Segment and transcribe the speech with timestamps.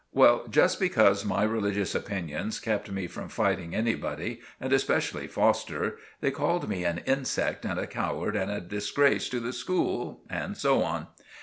[0.13, 6.31] Well, just because my religious opinions kept me from fighting anybody, and especially Foster, they
[6.31, 10.81] called me an insect and a coward and a disgrace to the school and so
[10.81, 11.05] on.